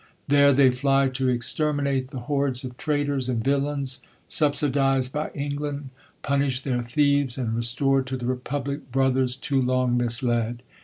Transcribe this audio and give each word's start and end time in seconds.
There 0.29 0.51
they 0.51 0.71
fly 0.71 1.09
to 1.09 1.27
exterminate 1.29 2.05
J 2.07 2.07
the 2.09 2.19
hordes 2.21 2.63
of 2.63 2.75
traitors 2.75 3.29
and 3.29 3.43
villain.^, 3.43 3.99
subsidized 4.27 5.13
by 5.13 5.29
En 5.35 5.59
o 5.59 5.61
land; 5.63 5.89
punish 6.23 6.61
their 6.61 6.81
thieves, 6.81 7.37
and 7.37 7.55
restore 7.55 8.01
to 8.01 8.17
the 8.17 8.25
repub 8.25 8.65
fic 8.65 8.81
brothers 8.91 9.35
too 9.35 9.61
long 9.61 9.95
misled. 9.97 10.63